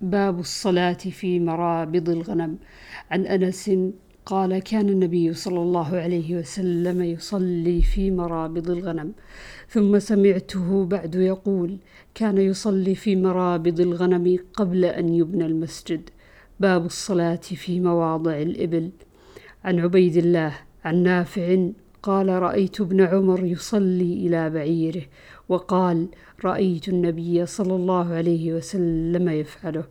باب 0.00 0.40
الصلاة 0.40 0.92
في 0.92 1.40
مرابض 1.40 2.10
الغنم. 2.10 2.58
عن 3.10 3.26
أنس 3.26 3.70
قال 4.26 4.58
كان 4.58 4.88
النبي 4.88 5.32
صلى 5.32 5.60
الله 5.60 5.96
عليه 5.96 6.36
وسلم 6.36 7.02
يصلي 7.02 7.82
في 7.82 8.10
مرابض 8.10 8.70
الغنم 8.70 9.12
ثم 9.68 9.98
سمعته 9.98 10.84
بعد 10.84 11.14
يقول 11.14 11.78
كان 12.14 12.38
يصلي 12.38 12.94
في 12.94 13.16
مرابض 13.16 13.80
الغنم 13.80 14.38
قبل 14.54 14.84
أن 14.84 15.08
يبنى 15.08 15.46
المسجد. 15.46 16.10
باب 16.60 16.86
الصلاة 16.86 17.36
في 17.36 17.80
مواضع 17.80 18.42
الإبل. 18.42 18.90
عن 19.64 19.80
عبيد 19.80 20.16
الله 20.16 20.52
عن 20.84 21.02
نافع 21.02 21.68
قال 22.04 22.28
رأيت 22.28 22.80
ابن 22.80 23.00
عمر 23.00 23.44
يصلي 23.44 24.12
إلى 24.26 24.50
بعيره 24.50 25.02
وقال 25.48 26.08
رأيت 26.44 26.88
النبي 26.88 27.46
صلى 27.46 27.74
الله 27.76 28.14
عليه 28.14 28.52
وسلم 28.52 29.28
يفعله. 29.28 29.84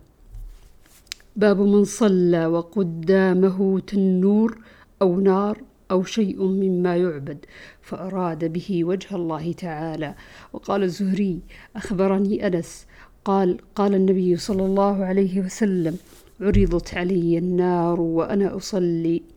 باب 1.35 1.61
من 1.61 1.83
صلى 1.83 2.45
وقدامه 2.45 3.79
تنور 3.79 4.57
أو 5.01 5.19
نار 5.19 5.57
أو 5.91 6.03
شيء 6.03 6.43
مما 6.43 6.97
يعبد 6.97 7.45
فأراد 7.81 8.53
به 8.53 8.83
وجه 8.83 9.15
الله 9.15 9.51
تعالى. 9.51 10.15
وقال 10.53 10.83
الزهري 10.83 11.39
أخبرني 11.75 12.47
أنس 12.47 12.85
قال 13.25 13.57
قال 13.75 13.95
النبي 13.95 14.35
صلى 14.35 14.65
الله 14.65 15.05
عليه 15.05 15.39
وسلم 15.39 15.97
عرضت 16.41 16.93
علي 16.93 17.37
النار 17.37 18.01
وأنا 18.01 18.55
أصلي. 18.55 19.32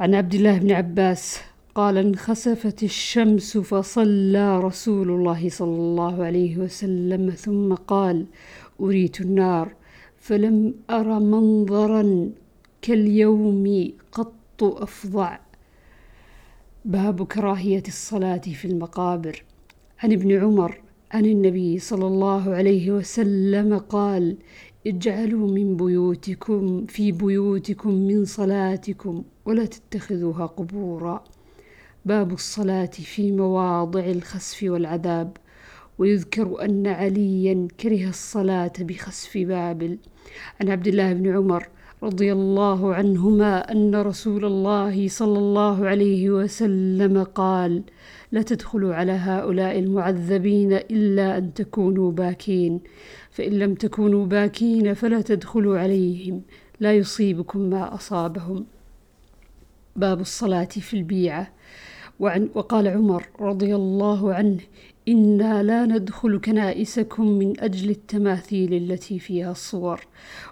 عن 0.00 0.14
عبد 0.14 0.34
الله 0.34 0.58
بن 0.58 0.72
عباس 0.72 1.40
قال 1.74 1.98
انخسفت 1.98 2.82
الشمس 2.82 3.58
فصلى 3.58 4.60
رسول 4.60 5.10
الله 5.10 5.48
صلى 5.48 5.76
الله 5.76 6.24
عليه 6.24 6.56
وسلم 6.56 7.30
ثم 7.30 7.74
قال 7.74 8.26
أريت 8.80 9.20
النار 9.20 9.72
فلم 10.18 10.74
أر 10.90 11.18
منظرا 11.18 12.30
كاليوم 12.82 13.92
قط 14.12 14.62
أفظع. 14.62 15.38
باب 16.84 17.26
كراهية 17.26 17.82
الصلاة 17.88 18.38
في 18.38 18.64
المقابر. 18.64 19.44
عن 19.98 20.12
ابن 20.12 20.32
عمر 20.42 20.80
عن 21.12 21.26
النبي 21.26 21.78
صلى 21.78 22.06
الله 22.06 22.54
عليه 22.54 22.90
وسلم 22.90 23.78
قال 23.78 24.36
اجعلوا 24.86 25.48
من 25.48 25.76
بيوتكم 25.76 26.86
في 26.86 27.12
بيوتكم 27.12 27.94
من 27.94 28.24
صلاتكم 28.24 29.24
ولا 29.44 29.64
تتخذوها 29.66 30.46
قبورا. 30.46 31.24
باب 32.04 32.32
الصلاة 32.32 32.86
في 32.86 33.32
مواضع 33.32 34.00
الخسف 34.00 34.62
والعذاب. 34.62 35.36
ويذكر 35.98 36.64
أن 36.64 36.86
عليا 36.86 37.68
كره 37.80 38.08
الصلاة 38.08 38.72
بخسف 38.80 39.38
بابل. 39.38 39.98
عن 40.60 40.68
عبد 40.68 40.86
الله 40.86 41.12
بن 41.12 41.36
عمر 41.36 41.68
رضي 42.02 42.32
الله 42.32 42.94
عنهما 42.94 43.72
أن 43.72 43.94
رسول 43.94 44.44
الله 44.44 45.08
صلى 45.08 45.38
الله 45.38 45.86
عليه 45.86 46.30
وسلم 46.30 47.22
قال 47.22 47.82
لا 48.32 48.42
تدخلوا 48.42 48.94
على 48.94 49.12
هؤلاء 49.12 49.78
المعذبين 49.78 50.72
إلا 50.72 51.38
أن 51.38 51.54
تكونوا 51.54 52.12
باكين. 52.12 52.80
فإن 53.30 53.52
لم 53.52 53.74
تكونوا 53.74 54.26
باكين 54.26 54.94
فلا 54.94 55.20
تدخلوا 55.20 55.78
عليهم. 55.78 56.42
لا 56.80 56.92
يصيبكم 56.92 57.60
ما 57.60 57.94
أصابهم. 57.94 58.66
باب 59.96 60.20
الصلاة 60.20 60.64
في 60.64 60.94
البيعة. 60.94 61.52
وعن 62.20 62.48
وقال 62.54 62.88
عمر 62.88 63.26
رضي 63.40 63.74
الله 63.74 64.34
عنه 64.34 64.58
إنا 65.08 65.62
لا 65.62 65.84
ندخل 65.84 66.40
كنائسكم 66.40 67.28
من 67.28 67.60
أجل 67.60 67.90
التماثيل 67.90 68.74
التي 68.74 69.18
فيها 69.18 69.50
الصور 69.50 70.00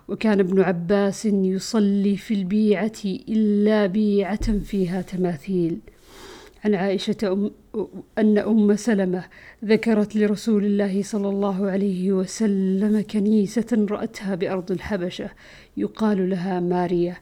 وكان 0.09 0.41
ابن 0.41 0.61
عباس 0.61 1.27
يصلي 1.27 2.17
في 2.17 2.35
البيعة 2.35 2.93
إلا 3.05 3.87
بيعة 3.87 4.59
فيها 4.59 5.03
تماثيل. 5.03 5.79
عن 6.65 6.75
عائشة 6.75 7.17
أم 7.25 7.51
أن 8.19 8.39
أم 8.39 8.77
سلمة 8.77 9.25
ذكرت 9.65 10.17
لرسول 10.17 10.65
الله 10.65 11.03
صلى 11.03 11.29
الله 11.29 11.71
عليه 11.71 12.13
وسلم 12.13 13.05
كنيسة 13.11 13.87
رأتها 13.91 14.35
بأرض 14.35 14.71
الحبشة 14.71 15.31
يقال 15.77 16.31
لها 16.31 16.61
ماريا 16.61 17.17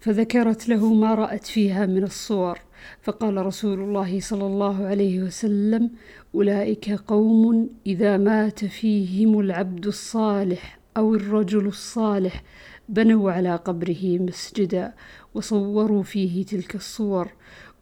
فذكرت 0.00 0.68
له 0.68 0.94
ما 0.94 1.14
رأت 1.14 1.46
فيها 1.46 1.86
من 1.86 2.02
الصور. 2.02 2.65
فقال 3.02 3.46
رسول 3.46 3.80
الله 3.80 4.20
صلى 4.20 4.46
الله 4.46 4.86
عليه 4.86 5.22
وسلم 5.22 5.90
أولئك 6.34 6.90
قوم 6.92 7.68
إذا 7.86 8.16
مات 8.16 8.64
فيهم 8.64 9.40
العبد 9.40 9.86
الصالح 9.86 10.78
أو 10.96 11.14
الرجل 11.14 11.66
الصالح 11.66 12.42
بنوا 12.88 13.32
على 13.32 13.56
قبره 13.56 14.18
مسجدا 14.18 14.94
وصوروا 15.34 16.02
فيه 16.02 16.44
تلك 16.44 16.74
الصور. 16.74 17.28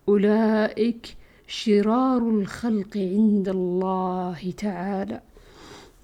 أولئك 0.09 1.17
شرار 1.47 2.29
الخلق 2.29 2.97
عند 2.97 3.49
الله 3.49 4.53
تعالى. 4.59 5.21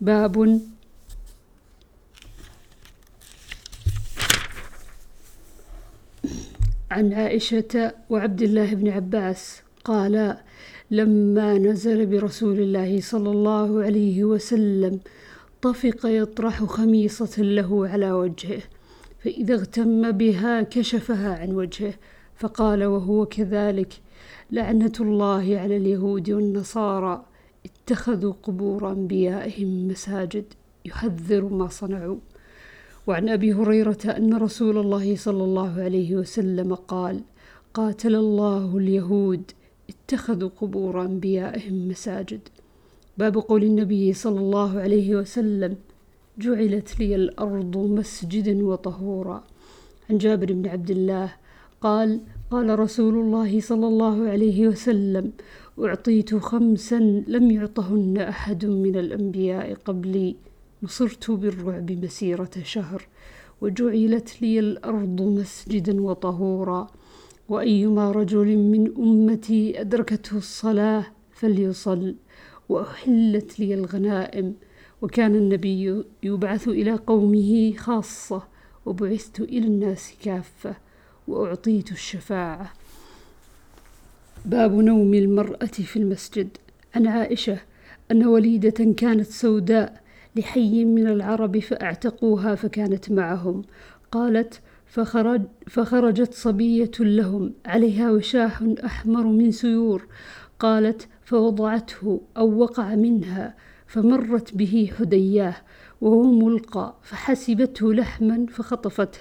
باب 0.00 0.60
عن 6.91 7.12
عائشة 7.12 7.93
وعبد 8.11 8.43
الله 8.43 8.75
بن 8.75 8.89
عباس 8.89 9.62
قالا 9.84 10.45
لما 10.91 11.59
نزل 11.59 12.06
برسول 12.06 12.61
الله 12.61 13.01
صلى 13.01 13.31
الله 13.31 13.83
عليه 13.83 14.25
وسلم 14.25 15.01
طفق 15.62 16.06
يطرح 16.06 16.65
خميصة 16.65 17.43
له 17.43 17.89
على 17.89 18.12
وجهه 18.12 18.62
فإذا 19.25 19.55
اغتم 19.55 20.11
بها 20.11 20.62
كشفها 20.62 21.39
عن 21.39 21.53
وجهه 21.53 21.95
فقال 22.37 22.84
وهو 22.84 23.27
كذلك 23.27 23.93
لعنة 24.51 24.93
الله 25.01 25.59
على 25.59 25.77
اليهود 25.77 26.31
والنصارى 26.31 27.25
اتخذوا 27.65 28.33
قبور 28.43 28.93
أنبيائهم 28.93 29.89
مساجد 29.89 30.45
يحذر 30.84 31.45
ما 31.45 31.69
صنعوا. 31.69 32.19
وعن 33.06 33.28
أبي 33.28 33.53
هريرة 33.53 33.99
أن 34.06 34.34
رسول 34.34 34.78
الله 34.78 35.16
صلى 35.16 35.44
الله 35.44 35.83
عليه 35.83 36.16
وسلم 36.16 36.75
قال 36.75 37.21
قاتل 37.75 38.15
الله 38.15 38.77
اليهود 38.77 39.43
اتخذوا 39.91 40.50
قبور 40.61 41.03
أنبيائهم 41.03 41.89
مساجد. 41.89 42.41
باب 43.19 43.37
قول 43.37 43.65
النبي 43.65 44.12
صلى 44.12 44.41
الله 44.41 44.81
عليه 44.81 45.16
وسلم 45.16 45.77
جعلت 46.39 47.00
لي 47.00 47.15
الأرض 47.15 47.77
مسجدا 47.77 48.66
وطهورا. 48.66 49.44
عن 50.10 50.19
جابر 50.19 50.53
بن 50.53 50.66
عبد 50.66 50.91
الله 50.91 51.33
قال 51.81 52.21
قال 52.50 52.78
رسول 52.78 53.15
الله 53.15 53.60
صلى 53.60 53.87
الله 53.87 54.28
عليه 54.28 54.69
وسلم 54.69 55.33
أعطيت 55.78 56.34
خمسا 56.34 57.25
لم 57.27 57.50
يعطهن 57.50 58.16
أحد 58.19 58.65
من 58.66 58.97
الأنبياء 58.97 59.75
قبلي. 59.75 60.37
نصرت 60.82 61.30
بالرعب 61.30 61.92
مسيرة 61.92 62.50
شهر 62.62 63.08
وجعلت 63.60 64.42
لي 64.42 64.58
الأرض 64.58 65.22
مسجدا 65.22 66.02
وطهورا. 66.02 66.86
وأيما 67.48 68.10
رجل 68.12 68.56
من 68.56 68.96
أمتي 68.96 69.80
أدركته 69.80 70.36
الصلاة 70.36 71.06
فليصل 71.32 72.14
وأحلت 72.68 73.60
لي 73.60 73.74
الغنائم. 73.74 74.54
وكان 75.02 75.34
النبي 75.34 76.04
يبعث 76.22 76.68
إلى 76.68 76.92
قومه 76.92 77.72
خاصة 77.76 78.42
وبعثت 78.86 79.41
إلى 79.41 79.66
الناس 79.66 80.12
كافة 80.24 80.74
وأعطيت 81.28 81.92
الشفاعة. 81.92 82.72
باب 84.44 84.74
نوم 84.74 85.14
المرأة 85.14 85.66
في 85.66 85.97
المسجد. 85.97 86.48
عن 86.94 87.06
عائشة 87.06 87.58
أن 88.10 88.26
وليدة 88.26 88.94
كانت 88.97 89.26
سوداء 89.26 90.02
لحي 90.36 90.84
من 90.84 91.06
العرب 91.06 91.58
فأعتقوها 91.58 92.54
فكانت 92.54 93.10
معهم. 93.10 93.62
قالت 94.12 94.60
فخرج 94.86 95.42
فخرجت 95.66 96.34
صبية 96.34 96.91
لهم 97.00 97.53
عليها 97.66 98.10
وشاح 98.10 98.62
أحمر 98.84 99.27
من 99.27 99.50
سيور. 99.50 100.06
قالت 100.59 101.09
فوضعته 101.24 102.21
أو 102.36 102.59
وقع 102.59 102.94
منها. 102.94 103.54
فمرت 103.86 104.54
به 104.54 104.91
حدياه 104.98 105.56
وهو 106.00 106.22
ملقى 106.22 106.94
فحسبته 107.03 107.94
لحما 107.94 108.47
فخطفته. 108.50 109.18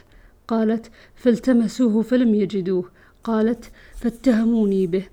قالت 0.48 0.92
فالتمسوه 1.16 2.02
فلم 2.02 2.36
يجدوه. 2.36 2.86
قالت 3.24 3.72
فاتهموني 3.96 4.88
به. 4.88 5.06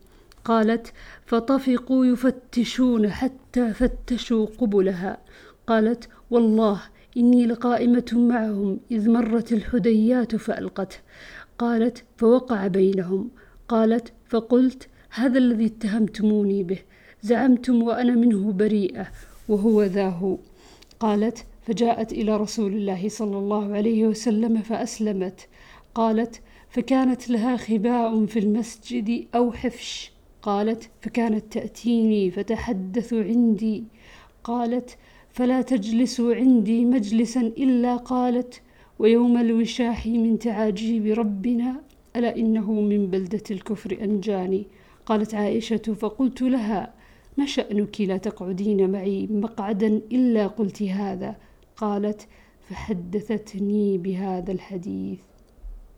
قالت 0.44 0.92
فطفقوا 1.26 2.06
يفتشون 2.06 3.10
حتى 3.10 3.72
فتشوا 3.72 4.46
قبلها. 4.46 5.18
قالت 5.66 6.08
والله 6.30 6.82
إني 7.16 7.46
لقائمة 7.46 8.04
معهم 8.12 8.80
إذ 8.90 9.10
مرت 9.10 9.52
الحديات 9.52 10.36
فألقته. 10.36 10.96
قالت 11.58 12.04
فوقع 12.16 12.66
بينهم. 12.66 13.30
قالت 13.68 14.12
فقلت 14.28 14.88
هذا 15.10 15.38
الذي 15.38 15.66
اتهمتموني 15.66 16.62
به 16.62 16.78
زعمتم 17.22 17.82
وأنا 17.82 18.14
منه 18.14 18.52
بريئة 18.52 19.06
وهو 19.48 19.82
ذا 19.82 20.08
هو. 20.08 20.38
قالت 21.00 21.44
فجاءت 21.66 22.12
إلى 22.12 22.36
رسول 22.36 22.72
الله 22.72 23.08
صلى 23.08 23.38
الله 23.38 23.74
عليه 23.74 24.06
وسلم 24.06 24.62
فأسلمت. 24.62 25.48
قالت 25.94 26.40
فكانت 26.70 27.28
لها 27.28 27.56
خباء 27.56 28.26
في 28.26 28.38
المسجد 28.38 29.26
أو 29.34 29.52
حفش. 29.52 30.12
قالت 30.42 30.90
فكانت 31.02 31.52
تأتيني 31.52 32.30
فتحدث 32.30 33.14
عندي. 33.14 33.84
قالت 34.44 34.96
فلا 35.36 35.62
تجلسوا 35.62 36.34
عندي 36.34 36.84
مجلسا 36.84 37.40
إلا 37.40 37.96
قالت 37.96 38.62
ويوم 38.98 39.36
الوشاح 39.36 40.06
من 40.06 40.38
تعاجيب 40.38 41.18
ربنا 41.18 41.80
ألا 42.16 42.36
إنه 42.36 42.72
من 42.72 43.06
بلدة 43.06 43.42
الكفر 43.50 43.98
أنجاني؟ 44.02 44.66
قالت 45.06 45.34
عائشة 45.34 45.76
فقلت 45.76 46.42
لها 46.42 46.94
ما 47.38 47.46
شأنك 47.46 48.00
لا 48.00 48.16
تقعدين 48.16 48.90
معي 48.90 49.26
مقعدا 49.26 49.86
إلا 49.86 50.46
قلت 50.46 50.82
هذا؟ 50.82 51.36
قالت 51.76 52.28
فحدثتني 52.68 53.98
بهذا 53.98 54.52
الحديث. 54.52 55.20